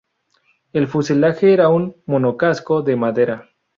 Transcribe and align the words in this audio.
El 0.73 0.87
fuselaje 0.87 1.53
era 1.53 1.69
un 1.69 1.95
monocasco 2.07 2.81
de 2.81 2.95
madera. 2.95 3.49